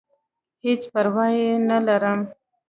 هېڅ 0.65 0.81
پرواه 0.93 1.31
ئې 1.37 1.49
نۀ 1.67 1.77
لرم- 1.87 2.19